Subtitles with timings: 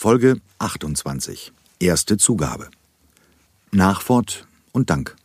[0.00, 1.52] Folge 28.
[1.80, 2.68] Erste Zugabe.
[3.72, 5.16] Nachwort und Dank.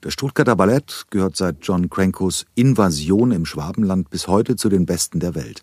[0.00, 5.20] Das Stuttgarter Ballett gehört seit John Crankos Invasion im Schwabenland bis heute zu den besten
[5.20, 5.62] der Welt.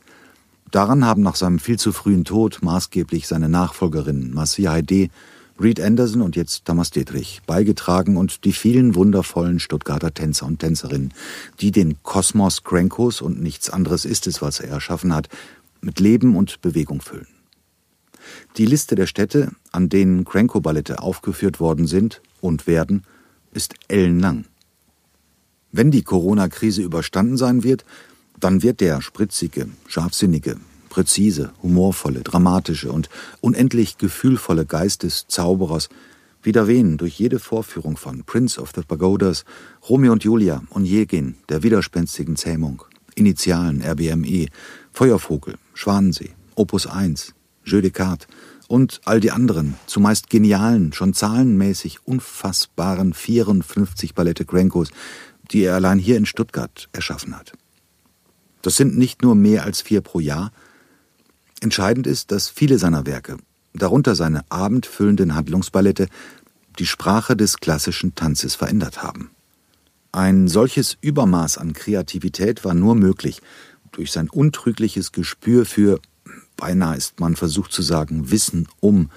[0.72, 5.10] Daran haben nach seinem viel zu frühen Tod maßgeblich seine Nachfolgerinnen Marcia Heide,
[5.60, 11.14] Reed Anderson und jetzt Thomas Dietrich beigetragen und die vielen wundervollen Stuttgarter Tänzer und Tänzerinnen,
[11.60, 15.28] die den Kosmos Crankos und nichts anderes ist es, was er erschaffen hat,
[15.82, 17.28] mit Leben und Bewegung füllen.
[18.58, 23.04] Die Liste der Städte, an denen Cranko-Ballette aufgeführt worden sind und werden,
[23.54, 24.46] ist ellenlang.
[25.72, 27.86] Wenn die Corona-Krise überstanden sein wird,
[28.40, 30.58] dann wird der spritzige, scharfsinnige,
[30.90, 33.10] präzise, humorvolle, dramatische und
[33.42, 35.90] unendlich gefühlvolle Geist des Zauberers
[36.44, 39.46] wieder wehen durch jede Vorführung von Prince of the Pagodas,
[39.90, 42.84] Romeo und Julia, Onegin, der widerspenstigen Zähmung,
[43.16, 44.48] Initialen RBME,
[44.92, 47.34] Feuervogel, Schwanensee, Opus 1,
[47.66, 48.28] Jeu de Cartes
[48.68, 54.90] und all die anderen, zumeist genialen, schon zahlenmäßig unfassbaren 54 Ballette Grenkos,
[55.52, 57.54] die er allein hier in Stuttgart erschaffen hat.
[58.62, 60.52] Das sind nicht nur mehr als vier pro Jahr.
[61.60, 63.38] Entscheidend ist, dass viele seiner Werke,
[63.74, 66.08] darunter seine abendfüllenden Handlungsballette,
[66.80, 69.32] die Sprache des klassischen Tanzes verändert haben.
[70.12, 73.42] Ein solches Übermaß an Kreativität war nur möglich
[73.92, 76.00] durch sein untrügliches Gespür für
[76.58, 79.10] beinahe ist man versucht zu sagen, Wissen um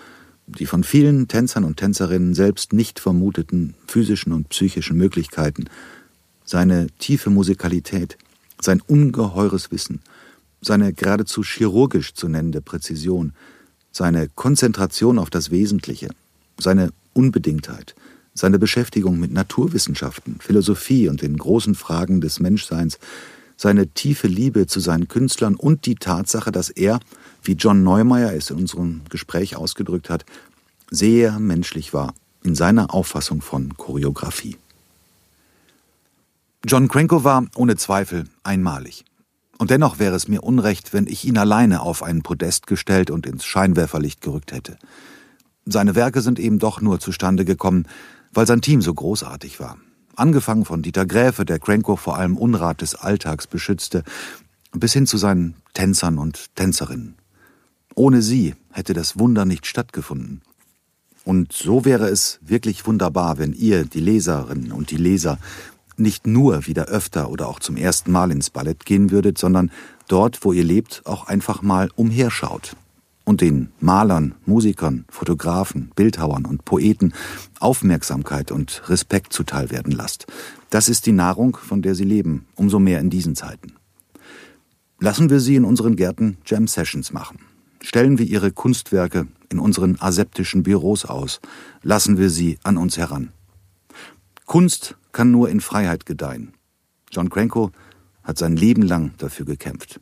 [0.46, 5.64] die von vielen Tänzern und Tänzerinnen selbst nicht vermuteten physischen und psychischen Möglichkeiten,
[6.44, 8.16] seine tiefe Musikalität,
[8.60, 10.00] sein ungeheures Wissen,
[10.60, 13.32] seine geradezu chirurgisch zu nennende Präzision,
[13.90, 16.10] seine Konzentration auf das Wesentliche,
[16.58, 17.94] seine Unbedingtheit,
[18.34, 22.98] seine Beschäftigung mit Naturwissenschaften, Philosophie und den großen Fragen des Menschseins,
[23.56, 27.00] seine tiefe Liebe zu seinen Künstlern und die Tatsache, dass er
[27.42, 30.24] wie John Neumeier es in unserem Gespräch ausgedrückt hat,
[30.90, 34.56] sehr menschlich war in seiner Auffassung von Choreografie.
[36.64, 39.04] John Cranko war ohne Zweifel einmalig.
[39.58, 43.26] Und dennoch wäre es mir unrecht, wenn ich ihn alleine auf einen Podest gestellt und
[43.26, 44.76] ins Scheinwerferlicht gerückt hätte.
[45.64, 47.86] Seine Werke sind eben doch nur zustande gekommen,
[48.32, 49.78] weil sein Team so großartig war.
[50.16, 54.02] Angefangen von Dieter Gräfe, der Cranko vor allem Unrat des Alltags beschützte,
[54.72, 57.16] bis hin zu seinen Tänzern und Tänzerinnen.
[57.94, 60.40] Ohne sie hätte das Wunder nicht stattgefunden.
[61.24, 65.38] Und so wäre es wirklich wunderbar, wenn ihr, die Leserinnen und die Leser,
[65.98, 69.70] nicht nur wieder öfter oder auch zum ersten Mal ins Ballett gehen würdet, sondern
[70.08, 72.76] dort, wo ihr lebt, auch einfach mal umherschaut
[73.26, 77.12] und den Malern, Musikern, Fotografen, Bildhauern und Poeten
[77.58, 80.26] Aufmerksamkeit und Respekt zuteil werden lasst.
[80.70, 83.74] Das ist die Nahrung, von der sie leben, umso mehr in diesen Zeiten.
[85.00, 87.40] Lassen wir sie in unseren Gärten Jam Sessions machen.
[87.82, 91.40] Stellen wir ihre Kunstwerke in unseren aseptischen Büros aus,
[91.82, 93.32] lassen wir sie an uns heran.
[94.46, 96.54] Kunst kann nur in Freiheit gedeihen.
[97.10, 97.72] John Cranko
[98.22, 100.00] hat sein Leben lang dafür gekämpft.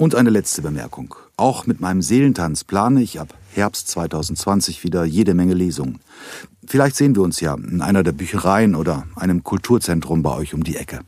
[0.00, 1.14] Und eine letzte Bemerkung.
[1.36, 6.00] Auch mit meinem Seelentanz plane ich ab Herbst 2020 wieder jede Menge Lesungen.
[6.66, 10.64] Vielleicht sehen wir uns ja in einer der Büchereien oder einem Kulturzentrum bei euch um
[10.64, 11.00] die Ecke.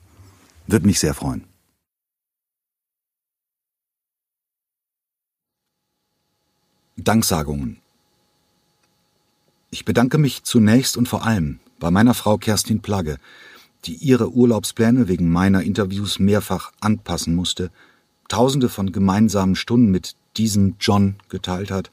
[0.67, 1.45] Würde mich sehr freuen.
[6.99, 7.79] Danksagungen.
[9.71, 13.17] Ich bedanke mich zunächst und vor allem bei meiner Frau Kerstin Plagge,
[13.87, 17.71] die ihre Urlaubspläne wegen meiner Interviews mehrfach anpassen musste,
[18.33, 21.91] tausende von gemeinsamen Stunden mit diesem John geteilt hat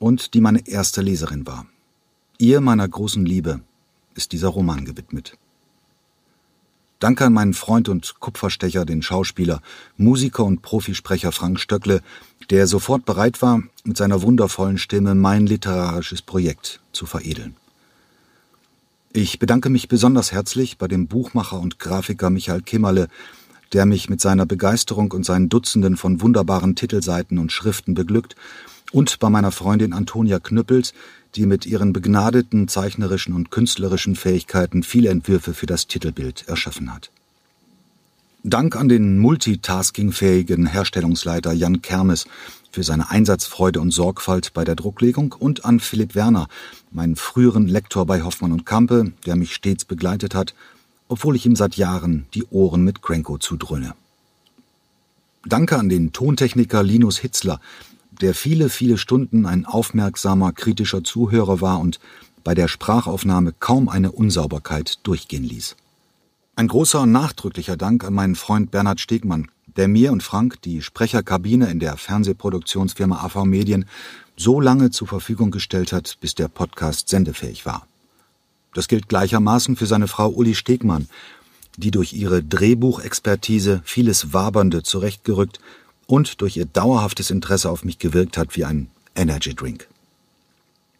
[0.00, 1.66] und die meine erste Leserin war.
[2.36, 3.60] Ihr, meiner großen Liebe,
[4.16, 5.38] ist dieser Roman gewidmet.
[6.98, 9.62] Danke an meinen Freund und Kupferstecher, den Schauspieler,
[9.96, 12.02] Musiker und Profisprecher Frank Stöckle,
[12.50, 17.54] der sofort bereit war, mit seiner wundervollen Stimme mein literarisches Projekt zu veredeln.
[19.12, 23.06] Ich bedanke mich besonders herzlich bei dem Buchmacher und Grafiker Michael Kimmerle,
[23.72, 28.36] der mich mit seiner Begeisterung und seinen Dutzenden von wunderbaren Titelseiten und Schriften beglückt,
[28.90, 30.94] und bei meiner Freundin Antonia Knüppels,
[31.34, 37.10] die mit ihren begnadeten zeichnerischen und künstlerischen Fähigkeiten viele Entwürfe für das Titelbild erschaffen hat.
[38.44, 42.26] Dank an den multitaskingfähigen Herstellungsleiter Jan Kermes
[42.70, 46.48] für seine Einsatzfreude und Sorgfalt bei der Drucklegung und an Philipp Werner,
[46.90, 50.54] meinen früheren Lektor bei Hoffmann und Kampe, der mich stets begleitet hat,
[51.08, 53.94] obwohl ich ihm seit Jahren die Ohren mit Cranko zudröhne.
[55.44, 57.60] Danke an den Tontechniker Linus Hitzler,
[58.20, 62.00] der viele, viele Stunden ein aufmerksamer, kritischer Zuhörer war und
[62.44, 65.76] bei der Sprachaufnahme kaum eine Unsauberkeit durchgehen ließ.
[66.56, 71.70] Ein großer nachdrücklicher Dank an meinen Freund Bernhard Stegmann, der mir und Frank die Sprecherkabine
[71.70, 73.84] in der Fernsehproduktionsfirma AV Medien
[74.36, 77.86] so lange zur Verfügung gestellt hat, bis der Podcast sendefähig war.
[78.74, 81.08] Das gilt gleichermaßen für seine Frau Uli Stegmann,
[81.76, 85.60] die durch ihre Drehbuchexpertise vieles Wabernde zurechtgerückt
[86.06, 89.88] und durch ihr dauerhaftes Interesse auf mich gewirkt hat wie ein Energy Drink.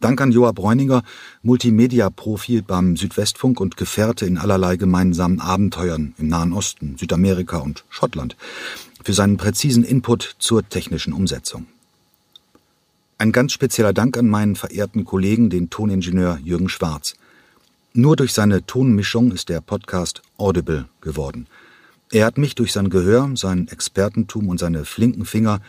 [0.00, 1.02] Dank an Joa Bräuninger,
[1.42, 8.36] Multimedia-Profi beim Südwestfunk und Gefährte in allerlei gemeinsamen Abenteuern im Nahen Osten, Südamerika und Schottland,
[9.02, 11.66] für seinen präzisen Input zur technischen Umsetzung.
[13.18, 17.14] Ein ganz spezieller Dank an meinen verehrten Kollegen, den Toningenieur Jürgen Schwarz.
[17.98, 21.48] Nur durch seine Tonmischung ist der Podcast audible geworden.
[22.12, 25.60] Er hat mich durch sein Gehör, sein Expertentum und seine flinken Finger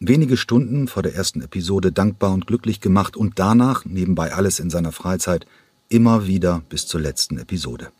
[0.00, 4.70] wenige Stunden vor der ersten Episode dankbar und glücklich gemacht und danach, nebenbei alles in
[4.70, 5.46] seiner Freizeit,
[5.88, 7.92] immer wieder bis zur letzten Episode.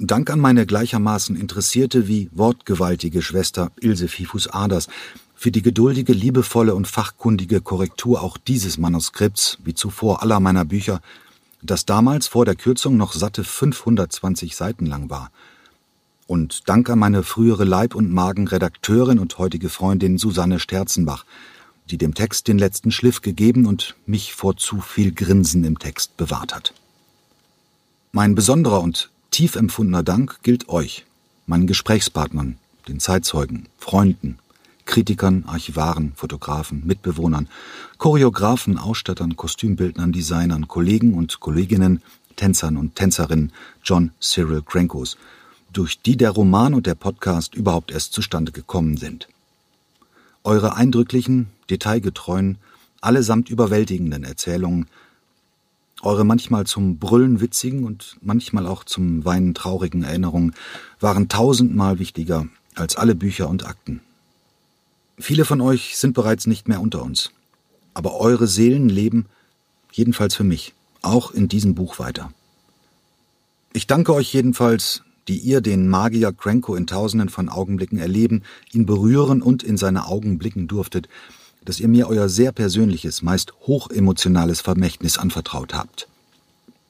[0.00, 4.88] Dank an meine gleichermaßen interessierte wie wortgewaltige Schwester Ilse Fifus Aders,
[5.36, 11.00] für die geduldige, liebevolle und fachkundige Korrektur auch dieses Manuskripts, wie zuvor aller meiner Bücher,
[11.62, 15.30] das damals vor der Kürzung noch satte 520 Seiten lang war.
[16.26, 21.24] Und Dank an meine frühere Leib- und Magenredakteurin und heutige Freundin Susanne Sterzenbach,
[21.90, 26.16] die dem Text den letzten Schliff gegeben und mich vor zu viel Grinsen im Text
[26.16, 26.72] bewahrt hat.
[28.12, 31.04] Mein besonderer und tief empfundener Dank gilt euch,
[31.46, 32.58] meinen Gesprächspartnern,
[32.88, 34.38] den Zeitzeugen, Freunden,
[34.90, 37.48] Kritikern, Archivaren, Fotografen, Mitbewohnern,
[37.98, 42.02] Choreografen, Ausstattern, Kostümbildnern, Designern, Kollegen und Kolleginnen,
[42.34, 43.52] Tänzern und Tänzerinnen
[43.84, 45.16] John Cyril Krankos,
[45.72, 49.28] durch die der Roman und der Podcast überhaupt erst zustande gekommen sind.
[50.42, 52.58] Eure eindrücklichen, detailgetreuen,
[53.00, 54.86] allesamt überwältigenden Erzählungen,
[56.02, 60.52] eure manchmal zum Brüllen witzigen und manchmal auch zum Weinen traurigen Erinnerungen
[60.98, 64.00] waren tausendmal wichtiger als alle Bücher und Akten.
[65.20, 67.30] Viele von euch sind bereits nicht mehr unter uns.
[67.92, 69.26] Aber eure Seelen leben,
[69.92, 70.72] jedenfalls für mich,
[71.02, 72.32] auch in diesem Buch weiter.
[73.74, 78.86] Ich danke euch jedenfalls, die ihr den Magier Cranko in tausenden von Augenblicken erleben, ihn
[78.86, 81.08] berühren und in seine Augen blicken durftet,
[81.64, 86.08] dass ihr mir euer sehr persönliches, meist hochemotionales Vermächtnis anvertraut habt.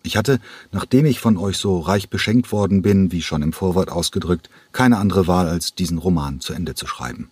[0.04, 0.40] Ich hatte,
[0.70, 4.98] nachdem ich von euch so reich beschenkt worden bin, wie schon im Vorwort ausgedrückt, keine
[4.98, 7.30] andere Wahl, als diesen Roman zu Ende zu schreiben.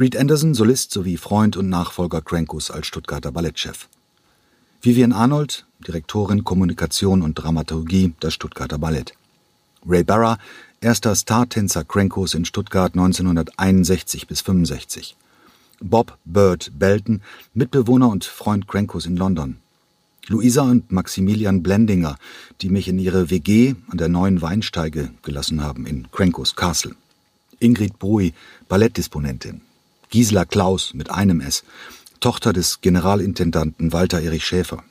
[0.00, 3.88] Reed Anderson, Solist sowie Freund und Nachfolger Crankos als Stuttgarter Ballettchef.
[4.80, 9.14] Vivian Arnold, Direktorin Kommunikation und Dramaturgie das Stuttgarter Ballett.
[9.84, 10.38] Ray Barra,
[10.80, 15.16] erster Startänzer Crankos in Stuttgart 1961 bis 65.
[15.80, 17.20] Bob Bird Belton,
[17.54, 19.56] Mitbewohner und Freund Crankos in London.
[20.28, 22.18] Luisa und Maximilian Blendinger,
[22.60, 26.94] die mich in ihre WG an der neuen Weinsteige gelassen haben in Crankos Castle.
[27.58, 28.32] Ingrid Brui,
[28.68, 29.62] Ballettdisponentin.
[30.10, 31.64] Gisela Klaus mit einem S,
[32.20, 34.82] Tochter des Generalintendanten Walter Erich Schäfer.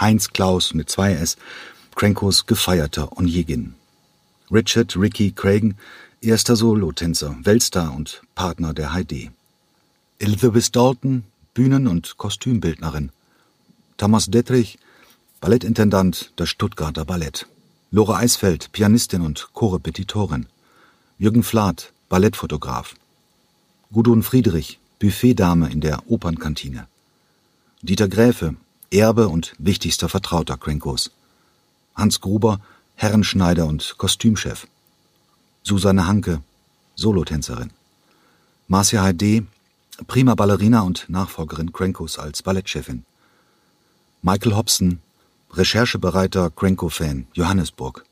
[0.00, 1.36] Heinz Klaus mit zwei S,
[1.94, 3.74] Krenkos gefeierter Onjegin.
[4.50, 5.76] Richard Ricky Cragen,
[6.20, 9.30] erster Solotänzer, Weltstar und Partner der Heidi.
[10.18, 11.24] Elizabeth Dalton,
[11.54, 13.10] Bühnen- und Kostümbildnerin.
[13.96, 14.78] Thomas Dettrich,
[15.40, 17.46] Ballettintendant das Stuttgarter Ballett.
[17.90, 20.46] Lore Eisfeld, Pianistin und Chorepetitorin.
[21.18, 22.94] Jürgen Flath, Ballettfotograf.
[23.92, 26.88] Gudrun Friedrich, Buffetdame in der Opernkantine.
[27.82, 28.56] Dieter Gräfe,
[28.90, 31.12] Erbe und wichtigster Vertrauter Krenkos.
[31.94, 32.60] Hans Gruber,
[32.96, 34.66] Herrenschneider und Kostümchef.
[35.62, 36.42] Susanne Hanke,
[36.96, 37.70] Solotänzerin.
[38.66, 39.46] Marcia Heide,
[40.08, 43.04] prima Ballerina und Nachfolgerin Krenkos als Ballettchefin.
[44.20, 44.98] Michael Hobson,
[45.52, 48.04] recherchebereiter Krenko-Fan, Johannesburg.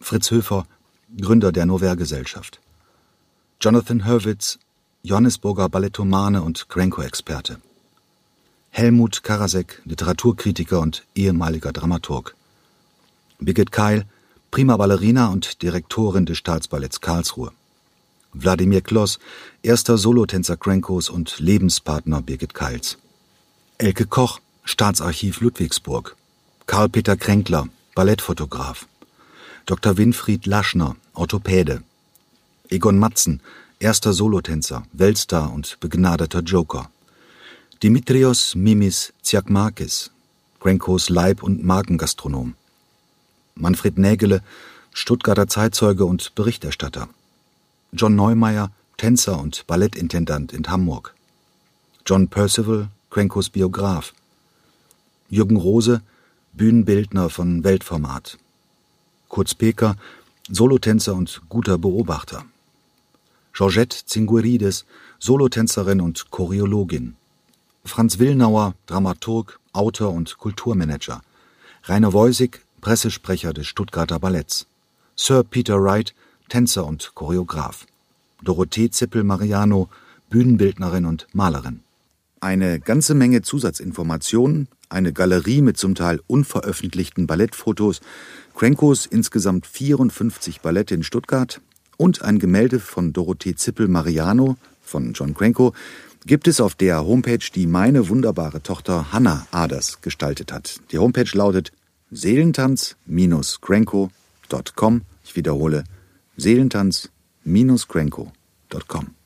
[0.00, 0.66] Fritz Höfer,
[1.18, 2.60] Gründer der Nover-Gesellschaft.
[3.58, 4.58] Jonathan Hurwitz,
[5.04, 7.60] Johannesburger Ballettomane und Krenko-Experte.
[8.70, 12.36] Helmut Karasek, Literaturkritiker und ehemaliger Dramaturg.
[13.40, 14.04] Birgit Keil,
[14.52, 17.50] prima Ballerina und Direktorin des Staatsballetts Karlsruhe.
[18.32, 19.18] Wladimir Kloss,
[19.64, 22.96] erster Solotänzer Krenkos und Lebenspartner Birgit Keils.
[23.78, 26.14] Elke Koch, Staatsarchiv Ludwigsburg.
[26.66, 27.66] Karl-Peter Kränkler,
[27.96, 28.86] Ballettfotograf.
[29.66, 29.98] Dr.
[29.98, 31.82] Winfried Laschner, Orthopäde.
[32.68, 33.42] Egon Matzen,
[33.82, 36.88] erster Solotänzer, Weltstar und begnadeter Joker.
[37.82, 40.12] Dimitrios Mimis Tsiakmakis,
[40.60, 42.54] Grenkos Leib- und Magengastronom.
[43.56, 44.40] Manfred Nägele,
[44.92, 47.08] Stuttgarter Zeitzeuge und Berichterstatter.
[47.92, 51.14] John Neumeier, Tänzer und Ballettintendant in Hamburg.
[52.06, 54.14] John Percival, Grenkos Biograf.
[55.28, 56.02] Jürgen Rose,
[56.52, 58.38] Bühnenbildner von Weltformat.
[59.28, 59.96] Kurz Peker,
[60.48, 62.44] Solotänzer und guter Beobachter.
[63.54, 64.86] Georgette Zinguerides,
[65.18, 67.16] Solotänzerin und Choreologin.
[67.84, 71.20] Franz Willnauer, Dramaturg, Autor und Kulturmanager.
[71.84, 74.66] Rainer Woisig, Pressesprecher des Stuttgarter Balletts.
[75.16, 76.14] Sir Peter Wright,
[76.48, 77.86] Tänzer und Choreograf.
[78.42, 79.90] Dorothee Zippel-Mariano,
[80.30, 81.80] Bühnenbildnerin und Malerin.
[82.40, 88.00] Eine ganze Menge Zusatzinformationen, eine Galerie mit zum Teil unveröffentlichten Ballettfotos,
[88.54, 91.60] Krenkos insgesamt 54 Ballette in Stuttgart
[92.02, 95.72] und ein Gemälde von Dorothee Zippel-Mariano von John Krenko
[96.26, 100.80] gibt es auf der Homepage, die meine wunderbare Tochter Hannah Aders gestaltet hat.
[100.90, 101.70] Die Homepage lautet
[102.10, 105.02] seelentanz-krenko.com.
[105.22, 105.84] Ich wiederhole,
[106.38, 109.21] seelentanz-krenko.com.